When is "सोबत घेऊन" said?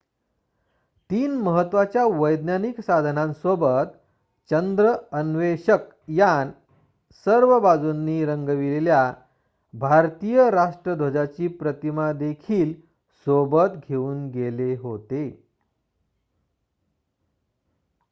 13.27-14.27